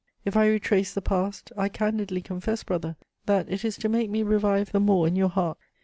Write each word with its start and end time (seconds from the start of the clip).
If 0.25 0.35
I 0.35 0.47
retrace 0.49 0.95
the 0.95 1.01
past, 1.03 1.51
I 1.55 1.69
candidly 1.69 2.21
confess, 2.23 2.63
brother, 2.63 2.95
that 3.27 3.47
it 3.51 3.63
is 3.63 3.77
to 3.77 3.87
make 3.87 4.09
me 4.09 4.23
revive 4.23 4.71
the 4.71 4.79
more 4.79 5.07
in 5.07 5.15
your 5.15 5.29
heart. 5.29 5.59